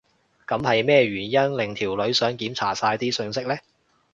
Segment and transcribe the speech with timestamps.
[0.47, 3.55] 噉係咩原因令條女想檢查晒啲訊息呢？